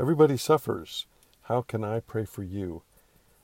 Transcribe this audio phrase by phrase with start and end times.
[0.00, 1.04] Everybody suffers.
[1.42, 2.80] How can I pray for you?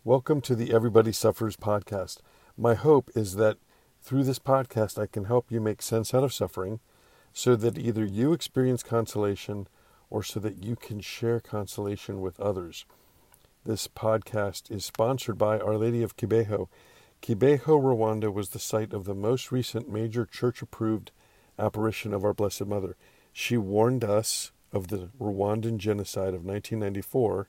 [0.05, 2.21] Welcome to the Everybody Suffers podcast.
[2.57, 3.59] My hope is that
[4.01, 6.81] through this podcast, I can help you make sense out of suffering
[7.35, 9.69] so that either you experience consolation
[10.09, 12.87] or so that you can share consolation with others.
[13.67, 16.69] This podcast is sponsored by Our Lady of Kibeho.
[17.21, 21.11] Kibeho, Rwanda was the site of the most recent major church approved
[21.59, 22.97] apparition of our Blessed Mother.
[23.31, 27.49] She warned us of the Rwandan genocide of 1994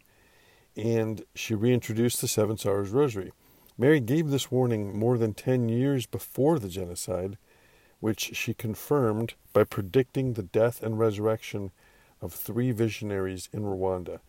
[0.78, 3.34] and she reintroduced the Seven Sorrows Rosary.
[3.78, 7.38] Mary gave this warning more than 10 years before the genocide,
[8.00, 11.72] which she confirmed by predicting the death and resurrection
[12.22, 14.20] of three visionaries in Rwanda.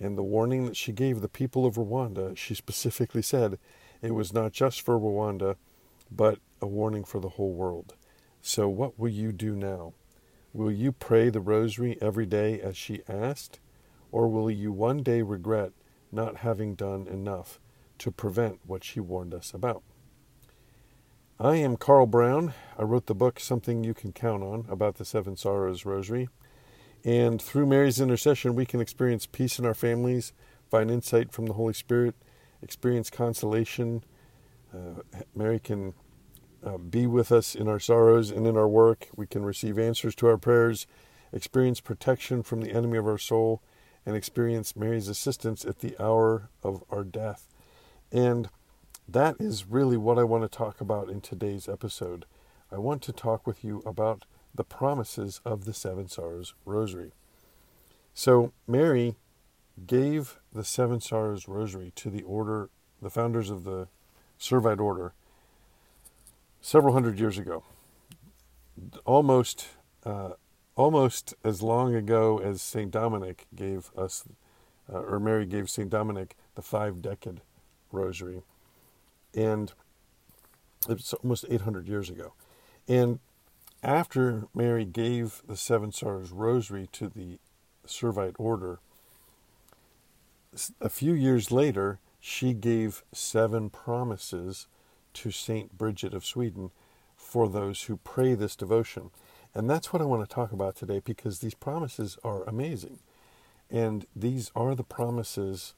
[0.00, 3.58] And the warning that she gave the people of Rwanda, she specifically said
[4.02, 5.54] it was not just for Rwanda,
[6.10, 7.94] but a warning for the whole world.
[8.40, 9.94] So, what will you do now?
[10.54, 13.58] Will you pray the rosary every day as she asked?
[14.10, 15.72] Or will you one day regret
[16.10, 17.58] not having done enough
[17.98, 19.82] to prevent what she warned us about?
[21.40, 22.52] I am Carl Brown.
[22.78, 26.28] I wrote the book Something You Can Count On about the Seven Sorrows Rosary.
[27.02, 30.34] And through Mary's intercession, we can experience peace in our families,
[30.70, 32.14] find insight from the Holy Spirit,
[32.60, 34.04] experience consolation.
[34.72, 35.00] Uh,
[35.34, 35.94] Mary can
[36.64, 39.08] uh, be with us in our sorrows and in our work.
[39.16, 40.86] We can receive answers to our prayers,
[41.32, 43.62] experience protection from the enemy of our soul,
[44.04, 47.48] and experience Mary's assistance at the hour of our death.
[48.10, 48.48] And
[49.08, 52.24] that is really what I want to talk about in today's episode.
[52.70, 57.12] I want to talk with you about the promises of the Seven Sorrows Rosary.
[58.14, 59.16] So, Mary
[59.86, 62.68] gave the Seven Sorrows Rosary to the order,
[63.00, 63.88] the founders of the
[64.38, 65.14] Servite Order,
[66.62, 67.64] several hundred years ago.
[69.04, 69.68] Almost,
[70.06, 70.30] uh,
[70.76, 74.24] almost as long ago as Saint Dominic gave us,
[74.90, 77.42] uh, or Mary gave Saint Dominic the five decade
[77.90, 78.42] Rosary,
[79.34, 79.72] and
[80.88, 82.32] it's almost 800 years ago.
[82.88, 83.18] And
[83.82, 87.38] after Mary gave the Seven Sorrows Rosary to the
[87.86, 88.78] Servite Order,
[90.80, 94.66] a few years later, she gave seven promises
[95.14, 96.70] to Saint Bridget of Sweden
[97.16, 99.10] for those who pray this devotion.
[99.54, 102.98] And that's what I want to talk about today because these promises are amazing.
[103.70, 105.74] And these are the promises,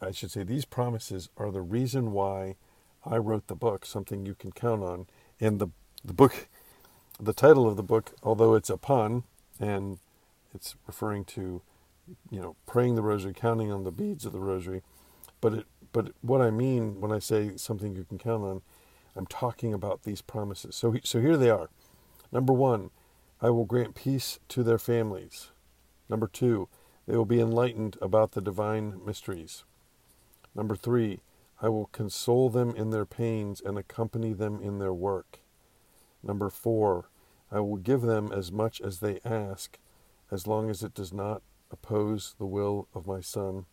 [0.00, 2.56] I should say, these promises are the reason why
[3.04, 5.06] I wrote the book, Something You Can Count On.
[5.40, 5.68] And the,
[6.04, 6.48] the book
[7.18, 9.24] the title of the book, although it's a pun
[9.58, 9.98] and
[10.54, 11.62] it's referring to,
[12.30, 14.82] you know, praying the rosary, counting on the beads of the rosary,
[15.40, 18.60] but it, but what I mean when I say something you can count on,
[19.16, 20.76] I'm talking about these promises.
[20.76, 21.70] So, so here they are.
[22.30, 22.90] Number one,
[23.40, 25.52] I will grant peace to their families.
[26.10, 26.68] Number two,
[27.06, 29.64] they will be enlightened about the divine mysteries.
[30.54, 31.20] Number three,
[31.62, 35.38] I will console them in their pains and accompany them in their work.
[36.22, 37.08] Number four,
[37.50, 39.78] I will give them as much as they ask,
[40.30, 41.40] as long as it does not
[41.70, 43.64] oppose the will of my Son.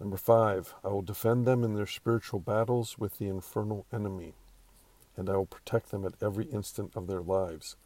[0.00, 4.34] Number five, I will defend them in their spiritual battles with the infernal enemy,
[5.16, 7.76] and I will protect them at every instant of their lives.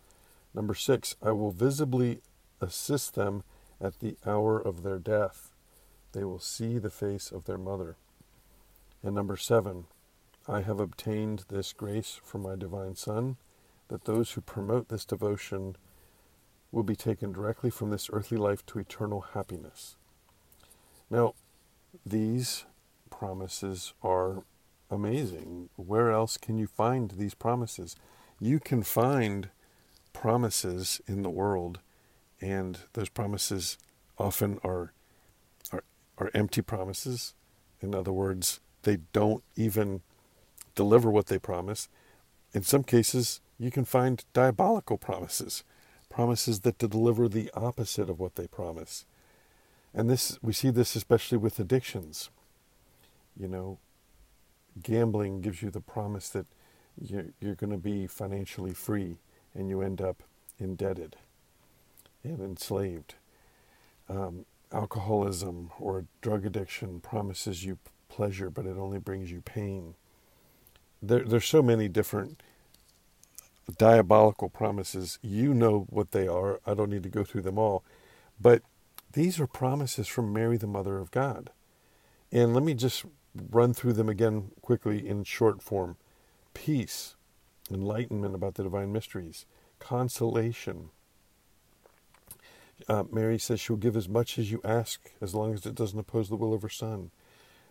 [0.54, 2.20] Number six, I will visibly
[2.60, 3.44] assist them
[3.80, 5.50] at the hour of their death.
[6.12, 7.96] They will see the face of their mother.
[9.02, 9.86] And number seven,
[10.46, 13.36] I have obtained this grace from my divine Son,
[13.88, 15.76] that those who promote this devotion
[16.70, 19.96] will be taken directly from this earthly life to eternal happiness.
[21.10, 21.34] Now,
[22.04, 22.64] these
[23.10, 24.44] promises are
[24.90, 25.68] amazing.
[25.76, 27.96] Where else can you find these promises?
[28.40, 29.50] You can find
[30.12, 31.80] promises in the world,
[32.40, 33.78] and those promises
[34.18, 34.92] often are,
[35.72, 35.84] are,
[36.18, 37.34] are empty promises.
[37.80, 40.02] In other words, they don't even
[40.74, 41.88] deliver what they promise.
[42.52, 45.64] In some cases, you can find diabolical promises,
[46.10, 49.06] promises that deliver the opposite of what they promise.
[49.94, 52.30] And this we see this especially with addictions.
[53.38, 53.78] You know,
[54.82, 56.46] gambling gives you the promise that
[57.00, 59.16] you're, you're going to be financially free,
[59.54, 60.22] and you end up
[60.58, 61.16] indebted
[62.22, 63.14] and enslaved.
[64.08, 67.78] Um, alcoholism or drug addiction promises you
[68.08, 69.94] pleasure, but it only brings you pain
[71.02, 72.42] there, there's so many different
[73.76, 75.18] diabolical promises.
[75.20, 76.60] You know what they are.
[76.64, 77.82] I don't need to go through them all.
[78.40, 78.62] But
[79.12, 81.50] these are promises from Mary, the Mother of God.
[82.30, 83.04] And let me just
[83.50, 85.96] run through them again quickly in short form
[86.54, 87.16] peace,
[87.70, 89.46] enlightenment about the divine mysteries,
[89.78, 90.90] consolation.
[92.88, 95.98] Uh, Mary says she'll give as much as you ask, as long as it doesn't
[95.98, 97.10] oppose the will of her Son.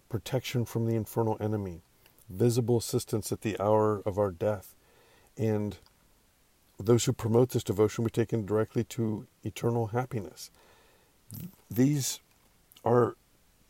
[0.10, 1.82] Protection from the infernal enemy,
[2.30, 4.76] visible assistance at the hour of our death,
[5.38, 5.78] and
[6.80, 10.50] those who promote this devotion will be taken directly to eternal happiness.
[11.70, 12.20] These
[12.84, 13.16] are,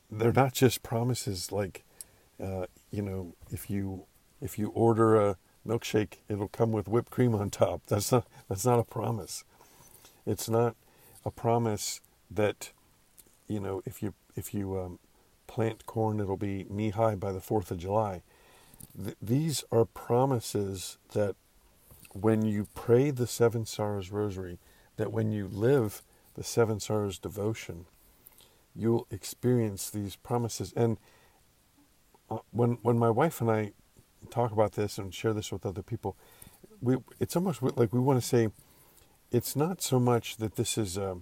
[0.10, 1.84] they're not just promises like,
[2.42, 4.06] uh, you know, if you
[4.42, 5.38] if you order a
[5.68, 7.82] milkshake, it'll come with whipped cream on top.
[7.88, 9.44] That's not that's not a promise.
[10.26, 10.76] It's not
[11.26, 12.72] a promise that,
[13.48, 15.00] you know, if you if you um,
[15.48, 18.22] plant corn, it'll be knee high by the Fourth of July.
[19.02, 21.36] Th- these are promises that
[22.14, 24.58] when you pray the Seven Sorrows Rosary,
[24.98, 26.02] that when you live
[26.36, 27.86] the Seven Sorrows devotion,
[28.76, 30.74] you'll experience these promises.
[30.76, 30.98] And
[32.30, 33.74] uh, when when my wife and I
[34.30, 36.16] talk about this and share this with other people,
[36.82, 38.50] we it's almost like we want to say
[39.32, 41.18] it's not so much that this is a,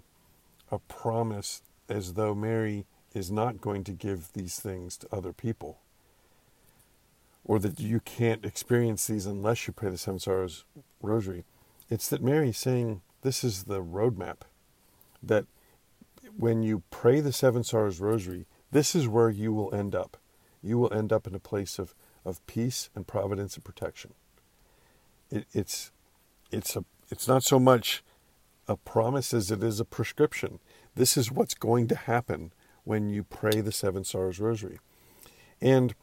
[0.72, 5.80] a promise as though Mary is not going to give these things to other people,
[7.44, 10.66] or that you can't experience these unless you pray the Seven Sorrows
[11.02, 11.46] Rosary.
[11.90, 14.42] It's that Mary's saying this is the roadmap.
[15.22, 15.46] That
[16.38, 20.18] when you pray the Seven Sorrows Rosary, this is where you will end up.
[20.62, 21.96] You will end up in a place of,
[22.26, 24.14] of peace and providence and protection.
[25.32, 25.92] It, it's
[26.52, 28.04] it's a it's not so much
[28.68, 30.60] a promise as it is a prescription.
[30.96, 32.52] This is what's going to happen
[32.84, 34.80] when you pray the Seven Sorrows Rosary.
[35.62, 35.96] And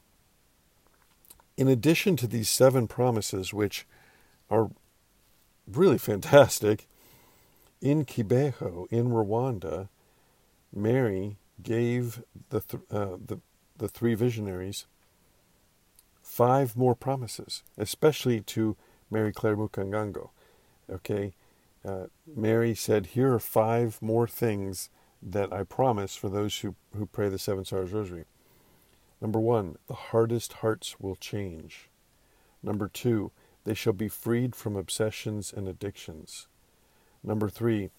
[1.57, 3.87] in addition to these seven promises, which
[4.51, 4.71] are
[5.67, 6.87] really fantastic,
[7.91, 9.89] in Kibeho, in Rwanda,
[10.75, 13.41] Mary gave the, th- uh, the,
[13.77, 14.87] the three visionaries
[16.21, 18.77] five more promises, especially to
[19.09, 20.31] Mary Claire Mukangango.
[20.91, 21.35] Okay,
[21.85, 24.91] uh, Mary said, Here are five more things
[25.23, 28.25] that I promise for those who, who pray the Seven Sorrows Rosary.
[29.21, 31.89] Number one, the hardest hearts will change.
[32.63, 33.31] Number two,
[33.65, 36.49] they shall be freed from obsessions and addictions.
[37.27, 37.91] Number three,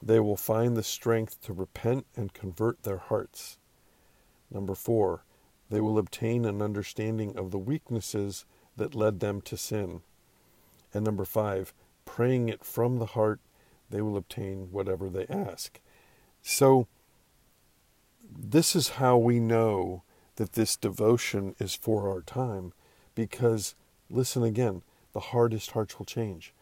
[0.00, 3.58] they will find the strength to repent and convert their hearts.
[4.50, 5.24] Number four,
[5.68, 8.44] they will obtain an understanding of the weaknesses
[8.76, 10.02] that led them to sin.
[10.94, 11.74] And number five,
[12.04, 13.40] praying it from the heart,
[13.90, 15.80] they will obtain whatever they ask.
[16.40, 16.86] So,
[18.28, 20.02] this is how we know
[20.36, 22.72] that this devotion is for our time
[23.14, 23.74] because,
[24.08, 26.52] listen again, the hardest hearts will change.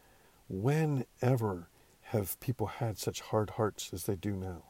[0.47, 1.67] Whenever
[2.15, 4.63] have people had such hard hearts as they do now?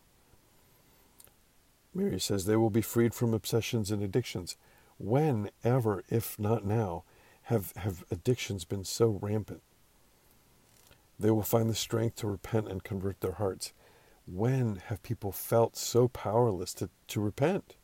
[1.93, 4.57] Mary says they will be freed from obsessions and addictions.
[4.97, 7.03] Whenever, if not now,
[7.43, 9.61] have, have addictions been so rampant?
[11.19, 13.71] They will find the strength to repent and convert their hearts.
[14.25, 17.75] When have people felt so powerless to, to repent?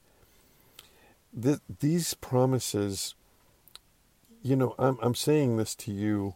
[1.32, 3.14] The, these promises,
[4.42, 6.36] you know, I'm, I'm saying this to you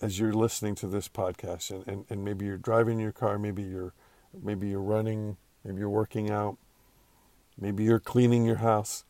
[0.00, 3.62] as you're listening to this podcast, and, and, and maybe you're driving your car, maybe
[3.62, 3.92] you're,
[4.42, 6.56] maybe you're running, maybe you're working out,
[7.58, 9.04] maybe you're cleaning your house.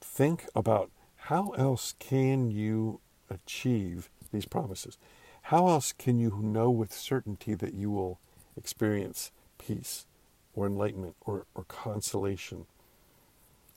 [0.00, 4.96] Think about how else can you achieve these promises?
[5.42, 8.20] How else can you know with certainty that you will
[8.56, 10.06] experience peace
[10.54, 12.66] or enlightenment or, or consolation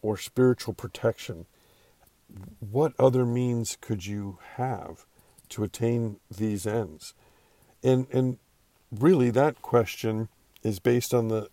[0.02, 1.46] or spiritual protection?
[2.60, 5.06] What other means could you have
[5.54, 7.14] to attain these ends?
[7.84, 8.38] And and
[8.92, 10.30] really that question
[10.62, 11.50] is based on the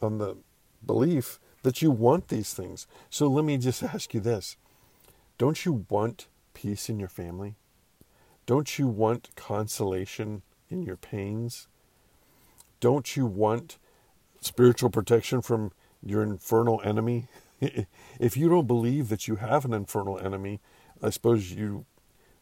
[0.00, 0.36] on the
[0.84, 2.86] belief that you want these things.
[3.10, 4.56] So let me just ask you this.
[5.38, 7.56] Don't you want peace in your family?
[8.46, 11.66] Don't you want consolation in your pains?
[12.80, 13.78] Don't you want
[14.40, 17.28] spiritual protection from your infernal enemy?
[17.60, 20.60] if you don't believe that you have an infernal enemy,
[21.02, 21.86] I suppose you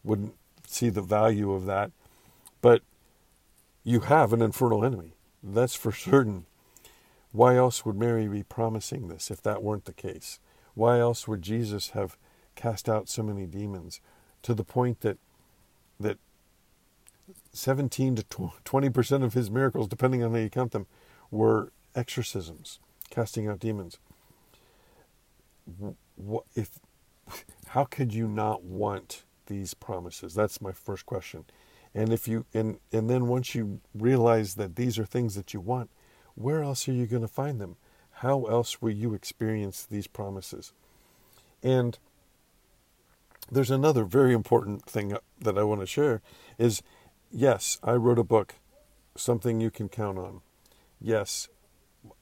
[0.02, 0.34] wouldn't
[0.72, 1.90] see the value of that.
[2.60, 2.82] But
[3.84, 5.14] you have an infernal enemy.
[5.42, 6.46] That's for certain.
[7.32, 10.38] Why else would Mary be promising this if that weren't the case?
[10.74, 12.16] Why else would Jesus have
[12.54, 14.00] cast out so many demons
[14.42, 15.18] to the point that
[15.98, 16.18] that
[17.52, 20.86] 17 to 20% of his miracles, depending on how you count them,
[21.30, 22.78] were exorcisms,
[23.10, 23.98] casting out demons.
[26.16, 26.78] What if
[27.68, 30.34] how could you not want these promises?
[30.34, 31.44] That's my first question.
[31.94, 35.60] And if you and and then once you realize that these are things that you
[35.60, 35.90] want,
[36.34, 37.76] where else are you going to find them?
[38.16, 40.72] How else will you experience these promises?
[41.62, 41.98] And
[43.50, 46.22] there's another very important thing that I want to share
[46.58, 46.82] is
[47.30, 48.56] yes, I wrote a book,
[49.16, 50.40] something you can count on.
[51.00, 51.48] yes,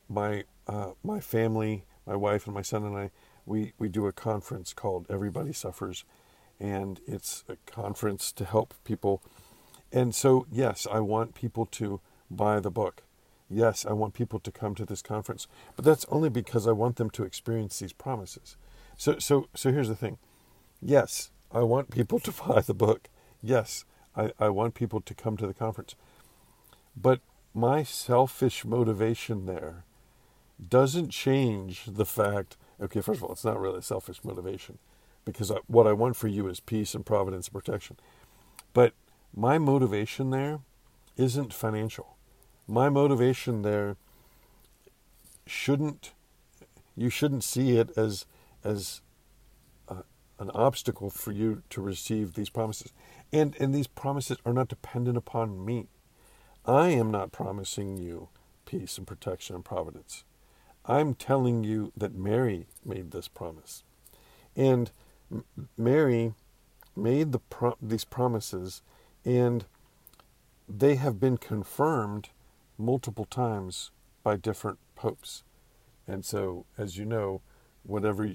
[0.08, 3.10] my uh, my family, my wife and my son and I,
[3.46, 6.04] we, we do a conference called Everybody Suffers,
[6.60, 9.22] and it's a conference to help people.
[9.92, 12.00] And so, yes, I want people to
[12.30, 13.02] buy the book.
[13.48, 16.96] Yes, I want people to come to this conference, but that's only because I want
[16.96, 18.56] them to experience these promises.
[18.96, 20.18] So, so, so here's the thing.
[20.80, 23.08] Yes, I want people to buy the book.
[23.42, 23.84] Yes,
[24.16, 25.96] I, I want people to come to the conference.
[26.96, 27.20] But
[27.54, 29.84] my selfish motivation there
[30.68, 34.78] doesn't change the fact okay, first of all, it's not really a selfish motivation
[35.24, 37.96] because I, what I want for you is peace and providence and protection.
[38.72, 38.94] But
[39.34, 40.60] my motivation there
[41.16, 42.16] isn't financial.
[42.66, 43.96] My motivation there
[45.46, 46.12] shouldn't
[46.96, 48.26] you shouldn't see it as
[48.62, 49.00] as
[49.88, 50.02] uh,
[50.38, 52.92] an obstacle for you to receive these promises.
[53.32, 55.88] And and these promises are not dependent upon me.
[56.64, 58.28] I am not promising you
[58.66, 60.24] peace and protection and providence.
[60.84, 63.82] I'm telling you that Mary made this promise.
[64.56, 64.90] And
[65.76, 66.34] Mary
[66.96, 68.82] made the pro- these promises,
[69.24, 69.64] and
[70.68, 72.30] they have been confirmed
[72.78, 73.90] multiple times
[74.22, 75.42] by different popes.
[76.06, 77.40] And so, as you know,
[77.82, 78.34] whatever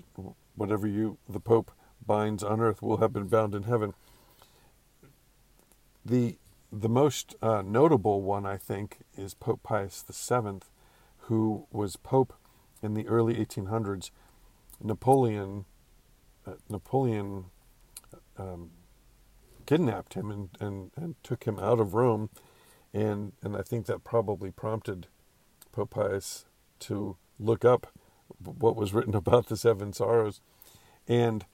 [0.56, 1.72] whatever you the Pope
[2.06, 3.94] binds on earth will have been bound in heaven.
[6.06, 6.38] The
[6.72, 10.60] the most uh, notable one, I think, is Pope Pius VII,
[11.20, 12.34] who was Pope
[12.82, 14.12] in the early 1800s.
[14.84, 15.66] Napoleon
[16.70, 17.46] Napoleon
[18.38, 18.72] um,
[19.66, 22.30] kidnapped him and, and, and took him out of Rome,
[22.94, 25.08] and and I think that probably prompted
[25.72, 26.46] Pope Pius
[26.82, 27.88] to look up
[28.44, 30.42] what was written about the seven sorrows,
[31.08, 31.46] and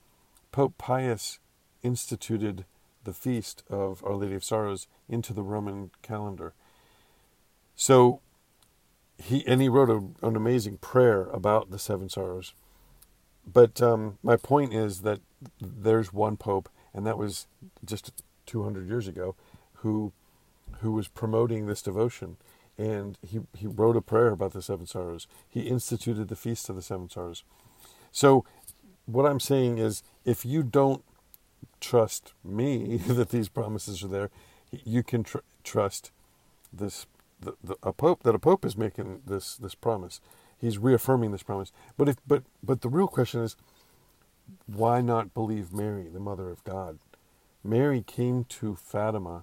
[0.50, 1.38] Pope Pius
[1.82, 2.64] instituted
[3.04, 6.54] the feast of Our Lady of Sorrows into the Roman calendar.
[7.74, 8.20] So
[9.18, 12.54] he and he wrote a, an amazing prayer about the seven sorrows.
[13.46, 15.20] But um, my point is that
[15.60, 17.46] there's one pope, and that was
[17.84, 19.34] just 200 years ago,
[19.76, 20.12] who
[20.80, 22.36] who was promoting this devotion,
[22.78, 25.26] and he he wrote a prayer about the seven sorrows.
[25.48, 27.44] He instituted the feast of the seven sorrows.
[28.10, 28.44] So,
[29.06, 31.04] what I'm saying is, if you don't
[31.80, 34.30] trust me that these promises are there,
[34.70, 36.10] you can tr- trust
[36.72, 37.06] this
[37.40, 40.20] the, the, a pope that a pope is making this this promise.
[40.62, 41.72] He's reaffirming this promise.
[41.98, 43.56] But if but but the real question is,
[44.66, 47.00] why not believe Mary, the mother of God?
[47.64, 49.42] Mary came to Fatima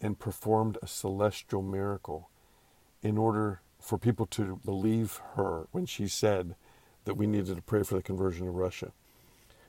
[0.00, 2.30] and performed a celestial miracle
[3.00, 6.56] in order for people to believe her when she said
[7.04, 8.92] that we needed to pray for the conversion of Russia.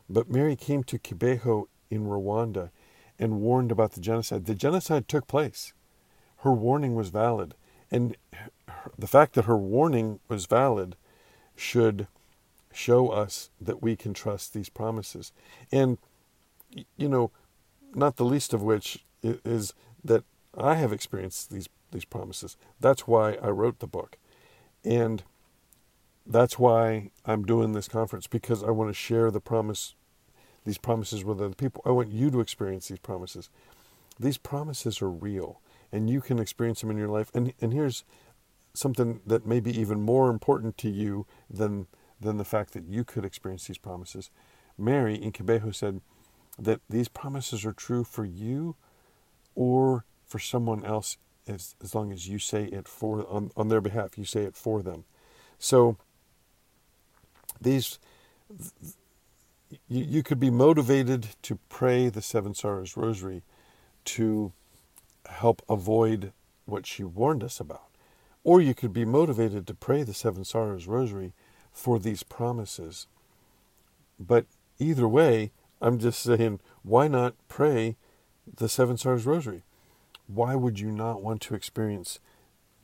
[0.09, 2.71] But Mary came to Kibeho in Rwanda
[3.19, 4.45] and warned about the genocide.
[4.45, 5.73] The genocide took place.
[6.37, 7.53] Her warning was valid.
[7.91, 8.17] And
[8.97, 10.95] the fact that her warning was valid
[11.55, 12.07] should
[12.73, 15.31] show us that we can trust these promises.
[15.71, 15.97] And,
[16.97, 17.31] you know,
[17.93, 19.73] not the least of which is
[20.03, 20.23] that
[20.57, 22.57] I have experienced these, these promises.
[22.79, 24.17] That's why I wrote the book.
[24.83, 25.23] And
[26.25, 29.95] that's why I'm doing this conference because I want to share the promise
[30.63, 31.81] these promises with other people.
[31.85, 33.49] I want you to experience these promises.
[34.19, 35.59] These promises are real,
[35.91, 37.31] and you can experience them in your life.
[37.33, 38.03] And and here's
[38.73, 41.87] something that may be even more important to you than
[42.19, 44.29] than the fact that you could experience these promises.
[44.77, 46.01] Mary in Kibeho said
[46.59, 48.75] that these promises are true for you
[49.55, 53.81] or for someone else as, as long as you say it for on, on their
[53.81, 55.03] behalf you say it for them
[55.57, 55.97] so
[57.59, 57.99] these
[59.87, 63.43] you, you could be motivated to pray the Seven Sorrows Rosary
[64.05, 64.51] to
[65.27, 66.33] help avoid
[66.65, 67.90] what she warned us about.
[68.43, 71.33] Or you could be motivated to pray the Seven Sorrows Rosary
[71.71, 73.07] for these promises.
[74.19, 74.45] But
[74.79, 77.97] either way, I'm just saying, why not pray
[78.51, 79.63] the Seven Sorrows Rosary?
[80.27, 82.19] Why would you not want to experience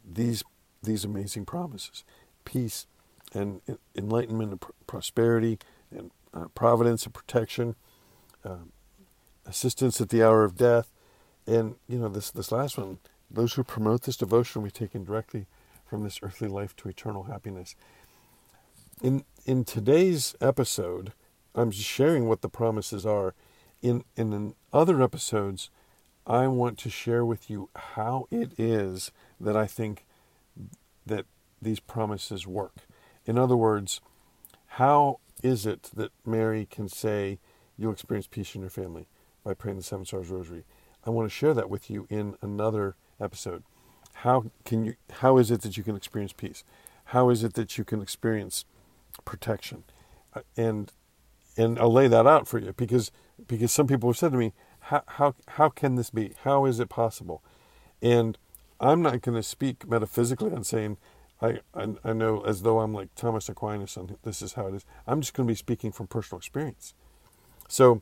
[0.06, 0.44] these
[0.84, 2.04] these amazing promises,
[2.46, 2.86] peace,
[3.34, 3.62] and
[3.96, 5.60] enlightenment, and prosperity,
[5.92, 7.76] and uh, providence and protection,
[8.46, 8.58] uh,
[9.46, 10.92] assistance at the hour of death,
[11.46, 13.00] and you know this this last one.
[13.30, 15.48] Those who promote this devotion will be taken directly
[15.86, 17.76] from this earthly life to eternal happiness.
[19.02, 21.14] In in today's episode,
[21.54, 23.36] I'm sharing what the promises are.
[23.82, 25.70] In in other episodes,
[26.26, 30.06] I want to share with you how it is that I think
[31.06, 31.26] that
[31.62, 32.88] these promises work.
[33.26, 34.02] In other words,
[34.72, 37.40] how is it that Mary can say
[37.78, 39.08] you'll experience peace in your family
[39.44, 40.64] by praying the Seven Sorrows Rosary?
[41.06, 43.64] I want to share that with you in another episode.
[44.24, 46.64] how can you how is it that you can experience peace?
[47.06, 48.66] How is it that you can experience
[49.26, 49.84] protection?
[50.34, 50.92] Uh, and
[51.58, 53.12] and I'll lay that out for you because
[53.48, 56.34] because some people have said to me, how how how can this be?
[56.44, 57.44] How is it possible?
[58.02, 58.38] And
[58.80, 60.98] I'm not going to speak metaphysically on saying
[61.42, 64.76] I, I, I know as though I'm like Thomas Aquinas and this is how it
[64.76, 64.86] is.
[65.06, 66.94] I'm just going to be speaking from personal experience.
[67.68, 68.02] So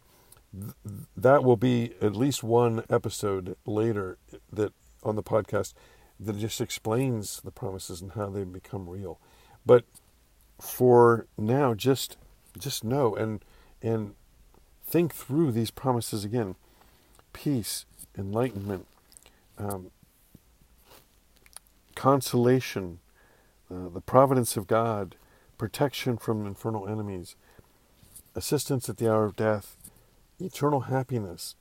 [0.53, 0.73] th-
[1.15, 4.17] that will be at least one episode later
[4.51, 4.73] that
[5.05, 5.73] on the podcast
[6.19, 9.19] that just explains the promises and how they become real.
[9.65, 9.85] But
[10.59, 12.17] for now, just
[12.57, 13.43] just know and
[13.81, 14.15] and
[14.85, 16.55] think through these promises again:
[17.33, 17.85] peace,
[18.17, 18.87] enlightenment,
[19.57, 19.91] um,
[21.95, 22.99] consolation,
[23.71, 25.15] uh, the providence of God,
[25.57, 27.35] protection from infernal enemies,
[28.35, 29.75] assistance at the hour of death,
[30.39, 31.55] eternal happiness.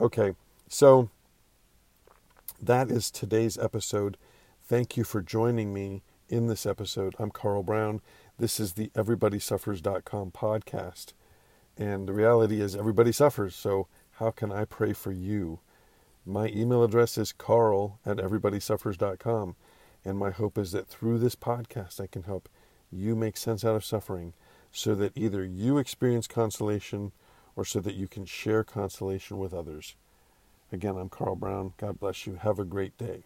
[0.00, 0.34] Okay,
[0.68, 1.08] so
[2.60, 4.16] that is today's episode.
[4.64, 7.14] Thank you for joining me in this episode.
[7.18, 8.00] I'm Carl Brown.
[8.38, 11.12] This is the EverybodySuffers.com podcast.
[11.76, 13.54] And the reality is, everybody suffers.
[13.54, 15.60] So, how can I pray for you?
[16.24, 19.56] My email address is carl at everybodysuffers.com.
[20.04, 22.48] And my hope is that through this podcast, I can help
[22.90, 24.32] you make sense out of suffering
[24.72, 27.12] so that either you experience consolation
[27.54, 29.96] or so that you can share consolation with others.
[30.76, 31.72] Again, I'm Carl Brown.
[31.78, 32.34] God bless you.
[32.42, 33.24] Have a great day.